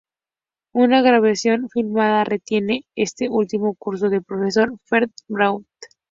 Una 0.73 1.03
grabación 1.03 1.69
filmada 1.69 2.23
retiene 2.23 2.87
este 2.95 3.29
último 3.29 3.75
curso 3.75 4.09
del 4.09 4.23
profesor 4.23 4.73
Fernand 4.87 5.13
Braudel. 5.27 5.67